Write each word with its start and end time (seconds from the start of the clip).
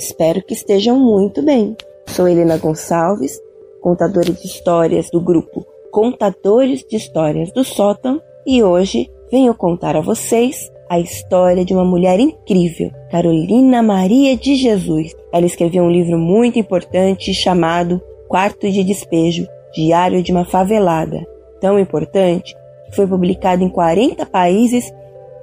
Espero 0.00 0.42
que 0.42 0.54
estejam 0.54 0.98
muito 0.98 1.42
bem. 1.42 1.76
Sou 2.06 2.26
Helena 2.26 2.56
Gonçalves, 2.56 3.38
contadora 3.82 4.32
de 4.32 4.46
histórias 4.46 5.10
do 5.10 5.20
grupo 5.20 5.66
Contadores 5.90 6.82
de 6.88 6.96
Histórias 6.96 7.52
do 7.52 7.62
Sótão, 7.62 8.18
e 8.46 8.62
hoje 8.62 9.10
venho 9.30 9.54
contar 9.54 9.96
a 9.96 10.00
vocês 10.00 10.72
a 10.88 10.98
história 10.98 11.66
de 11.66 11.74
uma 11.74 11.84
mulher 11.84 12.18
incrível, 12.18 12.90
Carolina 13.10 13.82
Maria 13.82 14.34
de 14.38 14.54
Jesus. 14.54 15.14
Ela 15.30 15.44
escreveu 15.44 15.84
um 15.84 15.90
livro 15.90 16.16
muito 16.16 16.58
importante 16.58 17.34
chamado 17.34 18.00
Quarto 18.26 18.70
de 18.70 18.82
Despejo, 18.82 19.46
Diário 19.74 20.22
de 20.22 20.32
uma 20.32 20.46
Favelada. 20.46 21.26
Tão 21.60 21.78
importante 21.78 22.56
que 22.86 22.96
foi 22.96 23.06
publicado 23.06 23.62
em 23.62 23.68
40 23.68 24.24
países 24.24 24.90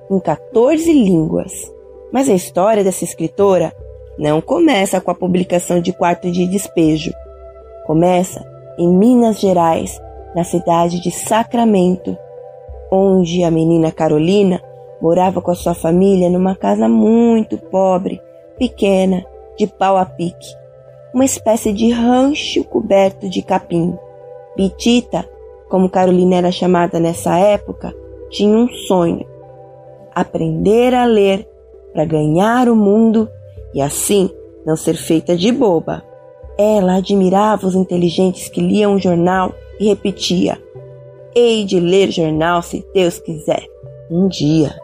em 0.09 0.19
14 0.19 0.91
línguas. 0.91 1.53
Mas 2.11 2.27
a 2.27 2.33
história 2.33 2.83
dessa 2.83 3.03
escritora 3.03 3.71
não 4.17 4.41
começa 4.41 4.99
com 4.99 5.11
a 5.11 5.15
publicação 5.15 5.79
de 5.79 5.93
Quarto 5.93 6.31
de 6.31 6.47
Despejo. 6.47 7.13
Começa 7.85 8.45
em 8.77 8.87
Minas 8.87 9.39
Gerais, 9.39 10.01
na 10.35 10.43
cidade 10.43 10.99
de 10.99 11.11
Sacramento, 11.11 12.17
onde 12.91 13.43
a 13.43 13.51
menina 13.51 13.91
Carolina 13.91 14.61
morava 15.01 15.41
com 15.41 15.51
a 15.51 15.55
sua 15.55 15.73
família 15.73 16.29
numa 16.29 16.55
casa 16.55 16.89
muito 16.89 17.57
pobre, 17.57 18.21
pequena, 18.57 19.23
de 19.57 19.67
pau 19.67 19.97
a 19.97 20.05
pique, 20.05 20.55
uma 21.13 21.25
espécie 21.25 21.71
de 21.73 21.91
rancho 21.91 22.63
coberto 22.63 23.29
de 23.29 23.41
capim. 23.41 23.97
Bitita, 24.55 25.27
como 25.69 25.89
Carolina 25.89 26.37
era 26.37 26.51
chamada 26.51 26.99
nessa 26.99 27.37
época, 27.37 27.93
tinha 28.29 28.55
um 28.55 28.67
sonho: 28.69 29.25
aprender 30.13 30.93
a 30.93 31.05
ler 31.05 31.47
para 31.93 32.05
ganhar 32.05 32.69
o 32.69 32.75
mundo 32.75 33.29
e 33.77 33.81
assim 33.81 34.27
não 34.65 34.75
ser 34.75 34.95
feita 34.95 35.37
de 35.37 35.51
boba. 35.51 36.03
Ela 36.57 36.95
admirava 36.95 37.67
os 37.67 37.75
inteligentes 37.75 38.49
que 38.49 38.59
liam 38.59 38.95
o 38.95 38.99
jornal 38.99 39.53
e 39.79 39.87
repetia: 39.87 40.59
Hei 41.35 41.63
de 41.63 41.79
ler 41.79 42.09
jornal 42.09 42.63
se 42.63 42.83
Deus 42.91 43.19
quiser. 43.19 43.63
Um 44.09 44.27
dia, 44.27 44.75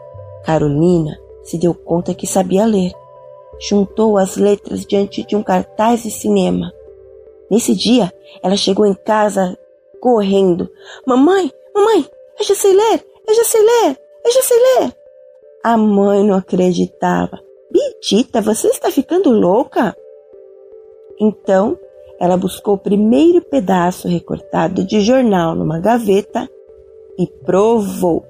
Carolina 0.44 1.18
se 1.42 1.58
deu 1.58 1.74
conta 1.74 2.14
que 2.14 2.24
sabia 2.24 2.64
ler. 2.64 2.92
Juntou 3.58 4.16
as 4.16 4.36
letras 4.36 4.86
diante 4.86 5.26
de 5.26 5.34
um 5.34 5.42
cartaz 5.42 6.04
de 6.04 6.10
cinema. 6.12 6.72
Nesse 7.50 7.74
dia, 7.74 8.12
ela 8.44 8.56
chegou 8.56 8.86
em 8.86 8.94
casa 8.94 9.58
correndo: 10.00 10.70
Mamãe, 11.04 11.50
mamãe, 11.74 12.06
eu 12.38 12.44
já 12.46 12.54
sei 12.54 12.72
ler, 12.72 13.04
eu 13.26 13.34
já 13.34 13.44
sei 13.44 13.60
ler, 13.60 13.98
eu 14.24 14.32
já 14.32 14.42
sei 14.42 14.58
ler. 14.58 14.96
A 15.64 15.76
mãe 15.76 16.22
não 16.22 16.36
acreditava. 16.36 17.43
Bitita, 18.04 18.42
você 18.42 18.68
está 18.68 18.90
ficando 18.90 19.30
louca? 19.30 19.96
Então, 21.18 21.78
ela 22.20 22.36
buscou 22.36 22.74
o 22.74 22.78
primeiro 22.78 23.40
pedaço 23.40 24.08
recortado 24.08 24.84
de 24.84 25.00
jornal 25.00 25.54
numa 25.54 25.80
gaveta 25.80 26.46
e 27.18 27.26
provou. 27.26 28.22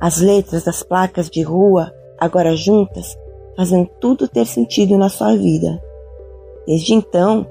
As 0.00 0.20
letras 0.20 0.62
das 0.62 0.84
placas 0.84 1.28
de 1.28 1.42
rua, 1.42 1.92
agora 2.16 2.54
juntas, 2.54 3.18
faziam 3.56 3.84
tudo 3.98 4.28
ter 4.28 4.46
sentido 4.46 4.96
na 4.96 5.08
sua 5.08 5.34
vida. 5.36 5.82
Desde 6.64 6.94
então, 6.94 7.44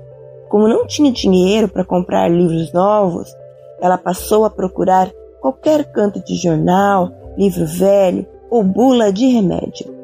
como 0.48 0.70
não 0.70 0.88
tinha 0.88 1.12
dinheiro 1.12 1.68
para 1.68 1.84
comprar 1.84 2.32
livros 2.32 2.72
novos, 2.72 3.36
ela 3.82 3.98
passou 3.98 4.46
a 4.46 4.50
procurar 4.50 5.12
qualquer 5.42 5.92
canto 5.92 6.24
de 6.24 6.36
jornal, 6.36 7.12
livro 7.38 7.66
velho 7.66 8.26
ou 8.50 8.64
bula 8.64 9.12
de 9.12 9.26
remédio. 9.28 10.01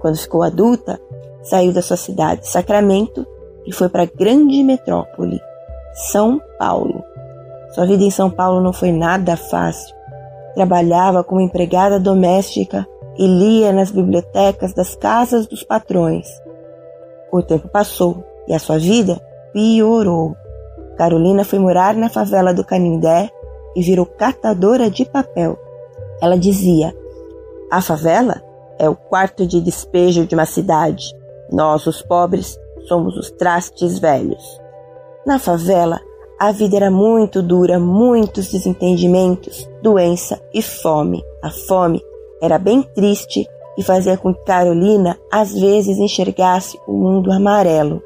Quando 0.00 0.16
ficou 0.16 0.42
adulta, 0.42 1.00
saiu 1.42 1.72
da 1.72 1.82
sua 1.82 1.96
cidade, 1.96 2.46
Sacramento, 2.46 3.26
e 3.66 3.72
foi 3.72 3.88
para 3.88 4.02
a 4.02 4.08
grande 4.12 4.62
metrópole, 4.64 5.40
São 6.10 6.40
Paulo. 6.58 7.04
Sua 7.74 7.86
vida 7.86 8.02
em 8.02 8.10
São 8.10 8.30
Paulo 8.30 8.60
não 8.60 8.72
foi 8.72 8.90
nada 8.90 9.36
fácil. 9.36 9.94
Trabalhava 10.54 11.22
como 11.22 11.40
empregada 11.40 12.00
doméstica 12.00 12.86
e 13.16 13.26
lia 13.26 13.72
nas 13.72 13.90
bibliotecas 13.90 14.72
das 14.72 14.96
casas 14.96 15.46
dos 15.46 15.62
patrões. 15.62 16.26
O 17.30 17.42
tempo 17.42 17.68
passou 17.68 18.24
e 18.48 18.54
a 18.54 18.58
sua 18.58 18.78
vida 18.78 19.20
piorou. 19.52 20.34
Carolina 20.96 21.44
foi 21.44 21.58
morar 21.58 21.94
na 21.94 22.08
favela 22.08 22.52
do 22.52 22.64
Canindé 22.64 23.30
e 23.76 23.82
virou 23.82 24.06
catadora 24.06 24.90
de 24.90 25.04
papel. 25.04 25.56
Ela 26.20 26.36
dizia: 26.36 26.94
A 27.70 27.80
favela 27.80 28.42
é 28.80 28.88
o 28.88 28.96
quarto 28.96 29.46
de 29.46 29.60
despejo 29.60 30.26
de 30.26 30.34
uma 30.34 30.46
cidade. 30.46 31.14
Nós, 31.52 31.86
os 31.86 32.00
pobres, 32.00 32.58
somos 32.88 33.16
os 33.16 33.30
trastes 33.30 33.98
velhos. 33.98 34.42
Na 35.26 35.38
favela, 35.38 36.00
a 36.38 36.50
vida 36.50 36.76
era 36.76 36.90
muito 36.90 37.42
dura, 37.42 37.78
muitos 37.78 38.50
desentendimentos, 38.50 39.68
doença 39.82 40.40
e 40.54 40.62
fome. 40.62 41.22
A 41.42 41.50
fome 41.50 42.00
era 42.40 42.58
bem 42.58 42.82
triste 42.82 43.46
e 43.76 43.82
fazia 43.82 44.16
com 44.16 44.32
que 44.32 44.44
Carolina 44.44 45.18
às 45.30 45.52
vezes 45.52 45.98
enxergasse 45.98 46.80
o 46.88 46.92
mundo 46.92 47.30
amarelo. 47.30 48.02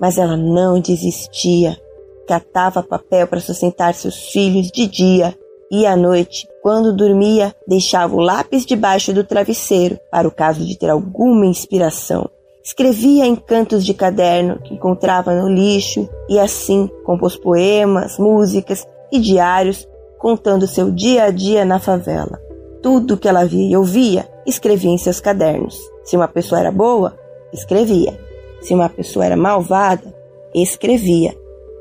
Mas 0.00 0.16
ela 0.16 0.38
não 0.38 0.80
desistia. 0.80 1.78
Catava 2.26 2.82
papel 2.82 3.26
para 3.26 3.40
sustentar 3.40 3.92
seus 3.92 4.30
filhos 4.30 4.70
de 4.72 4.86
dia 4.86 5.36
e 5.70 5.84
à 5.84 5.94
noite, 5.94 6.48
quando 6.64 6.96
dormia, 6.96 7.54
deixava 7.68 8.16
o 8.16 8.20
lápis 8.20 8.64
debaixo 8.64 9.12
do 9.12 9.22
travesseiro 9.22 9.98
para 10.10 10.26
o 10.26 10.30
caso 10.30 10.64
de 10.64 10.78
ter 10.78 10.88
alguma 10.88 11.44
inspiração. 11.44 12.26
Escrevia 12.64 13.26
em 13.26 13.36
cantos 13.36 13.84
de 13.84 13.92
caderno 13.92 14.58
que 14.60 14.72
encontrava 14.72 15.34
no 15.34 15.46
lixo 15.46 16.08
e 16.26 16.38
assim 16.38 16.88
compôs 17.04 17.36
poemas, 17.36 18.16
músicas 18.18 18.88
e 19.12 19.20
diários 19.20 19.86
contando 20.18 20.66
seu 20.66 20.90
dia 20.90 21.24
a 21.24 21.30
dia 21.30 21.66
na 21.66 21.78
favela. 21.78 22.40
Tudo 22.82 23.18
que 23.18 23.28
ela 23.28 23.44
via 23.44 23.72
e 23.72 23.76
ouvia, 23.76 24.26
escrevia 24.46 24.90
em 24.90 24.96
seus 24.96 25.20
cadernos. 25.20 25.78
Se 26.02 26.16
uma 26.16 26.28
pessoa 26.28 26.60
era 26.60 26.72
boa, 26.72 27.14
escrevia. 27.52 28.18
Se 28.62 28.72
uma 28.72 28.88
pessoa 28.88 29.26
era 29.26 29.36
malvada, 29.36 30.14
escrevia. 30.54 31.36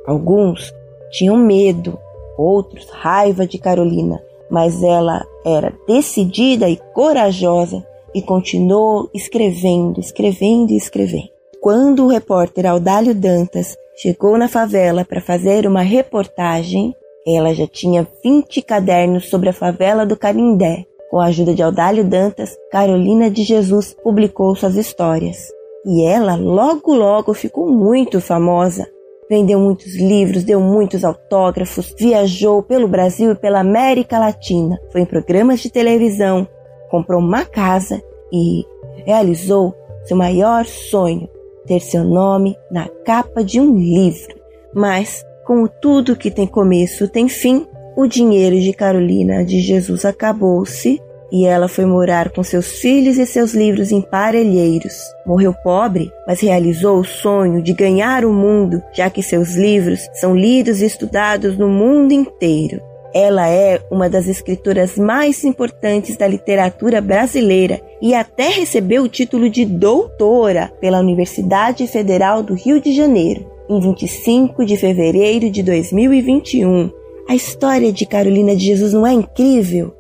Alguns 0.05 0.73
tinham 1.09 1.37
medo, 1.37 1.97
outros 2.37 2.89
raiva 2.89 3.47
de 3.47 3.57
Carolina, 3.57 4.21
mas 4.53 4.83
ela 4.83 5.25
era 5.43 5.73
decidida 5.87 6.69
e 6.69 6.77
corajosa 6.93 7.83
e 8.13 8.21
continuou 8.21 9.09
escrevendo, 9.11 9.99
escrevendo 9.99 10.71
e 10.71 10.77
escrevendo. 10.77 11.27
Quando 11.59 12.05
o 12.05 12.07
repórter 12.07 12.67
Audálio 12.67 13.15
Dantas 13.15 13.75
chegou 13.95 14.37
na 14.37 14.47
favela 14.47 15.03
para 15.03 15.19
fazer 15.19 15.65
uma 15.65 15.81
reportagem, 15.81 16.95
ela 17.25 17.51
já 17.55 17.65
tinha 17.65 18.07
20 18.23 18.61
cadernos 18.61 19.27
sobre 19.27 19.49
a 19.49 19.53
favela 19.53 20.05
do 20.05 20.15
Canindé. 20.15 20.85
Com 21.09 21.19
a 21.19 21.25
ajuda 21.25 21.55
de 21.55 21.63
Audálio 21.63 22.03
Dantas, 22.03 22.55
Carolina 22.71 23.31
de 23.31 23.41
Jesus 23.41 23.95
publicou 24.03 24.55
suas 24.55 24.75
histórias. 24.75 25.47
E 25.83 26.05
ela 26.05 26.35
logo 26.35 26.93
logo 26.93 27.33
ficou 27.33 27.71
muito 27.71 28.21
famosa. 28.21 28.87
Vendeu 29.29 29.59
muitos 29.59 29.95
livros, 29.95 30.43
deu 30.43 30.59
muitos 30.59 31.03
autógrafos, 31.03 31.93
viajou 31.97 32.61
pelo 32.61 32.87
Brasil 32.87 33.31
e 33.31 33.35
pela 33.35 33.59
América 33.59 34.19
Latina, 34.19 34.79
foi 34.91 35.01
em 35.01 35.05
programas 35.05 35.61
de 35.61 35.69
televisão, 35.69 36.47
comprou 36.89 37.19
uma 37.19 37.45
casa 37.45 38.01
e 38.31 38.65
realizou 39.05 39.73
seu 40.03 40.17
maior 40.17 40.65
sonho, 40.65 41.29
ter 41.65 41.79
seu 41.79 42.03
nome 42.03 42.55
na 42.69 42.87
capa 43.05 43.43
de 43.43 43.59
um 43.59 43.75
livro. 43.77 44.35
Mas, 44.73 45.23
como 45.45 45.67
tudo 45.67 46.15
que 46.15 46.29
tem 46.29 46.47
começo 46.47 47.07
tem 47.07 47.27
fim, 47.29 47.65
o 47.95 48.07
dinheiro 48.07 48.59
de 48.59 48.73
Carolina 48.73 49.45
de 49.45 49.59
Jesus 49.59 50.03
acabou-se 50.03 51.01
e 51.33 51.47
ela 51.47 51.67
foi 51.67 51.83
morar 51.83 52.29
com 52.29 52.43
seus 52.43 52.73
filhos 52.73 53.17
e 53.17 53.25
seus 53.25 53.55
livros 53.55 53.91
em 53.91 53.99
Parelheiros. 53.99 54.93
Morreu 55.25 55.51
pobre, 55.51 56.11
mas 56.27 56.39
realizou 56.39 56.99
o 56.99 57.03
sonho 57.03 57.59
de 57.59 57.73
ganhar 57.73 58.23
o 58.23 58.31
mundo, 58.31 58.83
já 58.93 59.09
que 59.09 59.23
seus 59.23 59.55
livros 59.55 60.07
são 60.13 60.35
lidos 60.35 60.79
e 60.79 60.85
estudados 60.85 61.57
no 61.57 61.67
mundo 61.67 62.11
inteiro. 62.11 62.79
Ela 63.15 63.49
é 63.49 63.81
uma 63.89 64.07
das 64.07 64.27
escritoras 64.27 64.95
mais 64.95 65.43
importantes 65.43 66.15
da 66.15 66.27
literatura 66.27 67.01
brasileira 67.01 67.81
e 67.99 68.13
até 68.13 68.49
recebeu 68.49 69.01
o 69.01 69.09
título 69.09 69.49
de 69.49 69.65
doutora 69.65 70.71
pela 70.79 70.99
Universidade 70.99 71.87
Federal 71.87 72.43
do 72.43 72.53
Rio 72.53 72.79
de 72.79 72.93
Janeiro, 72.93 73.43
em 73.67 73.79
25 73.79 74.63
de 74.65 74.77
fevereiro 74.77 75.49
de 75.49 75.63
2021. 75.63 76.91
A 77.27 77.33
história 77.33 77.91
de 77.91 78.05
Carolina 78.05 78.55
de 78.55 78.65
Jesus 78.65 78.93
não 78.93 79.07
é 79.07 79.13
incrível? 79.13 79.93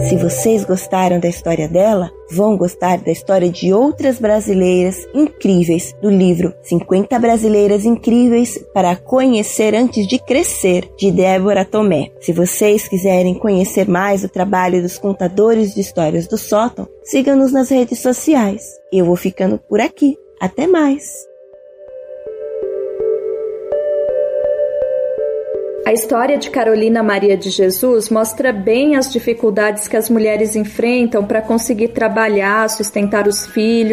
Se 0.00 0.16
vocês 0.16 0.64
gostaram 0.64 1.20
da 1.20 1.28
história 1.28 1.68
dela, 1.68 2.10
vão 2.30 2.56
gostar 2.56 2.98
da 2.98 3.10
história 3.10 3.48
de 3.48 3.72
outras 3.72 4.18
brasileiras 4.18 4.96
incríveis 5.14 5.94
do 6.02 6.10
livro 6.10 6.52
50 6.62 7.18
Brasileiras 7.18 7.84
Incríveis 7.84 8.58
para 8.74 8.96
Conhecer 8.96 9.74
Antes 9.74 10.06
de 10.06 10.18
Crescer, 10.18 10.90
de 10.98 11.10
Débora 11.10 11.64
Tomé. 11.64 12.10
Se 12.20 12.32
vocês 12.32 12.88
quiserem 12.88 13.34
conhecer 13.34 13.88
mais 13.88 14.24
o 14.24 14.28
trabalho 14.28 14.82
dos 14.82 14.98
contadores 14.98 15.74
de 15.74 15.80
histórias 15.80 16.26
do 16.26 16.36
sótão, 16.36 16.88
siga-nos 17.02 17.52
nas 17.52 17.70
redes 17.70 18.00
sociais. 18.00 18.62
Eu 18.92 19.06
vou 19.06 19.16
ficando 19.16 19.58
por 19.58 19.80
aqui. 19.80 20.16
Até 20.40 20.66
mais! 20.66 21.33
A 25.86 25.92
história 25.92 26.38
de 26.38 26.48
Carolina 26.48 27.02
Maria 27.02 27.36
de 27.36 27.50
Jesus 27.50 28.08
mostra 28.08 28.50
bem 28.54 28.96
as 28.96 29.12
dificuldades 29.12 29.86
que 29.86 29.98
as 29.98 30.08
mulheres 30.08 30.56
enfrentam 30.56 31.26
para 31.26 31.42
conseguir 31.42 31.88
trabalhar, 31.88 32.70
sustentar 32.70 33.28
os 33.28 33.46
filhos 33.46 33.92